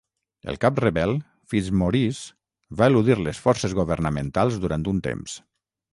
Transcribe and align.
El 0.53 0.55
cap 0.63 0.79
rebel, 0.83 1.11
Fitzmaurice, 1.51 2.35
va 2.81 2.89
eludir 2.93 3.19
les 3.27 3.43
forces 3.47 3.77
governamentals 3.81 4.59
durant 4.65 4.89
un 4.95 5.07
temps. 5.11 5.37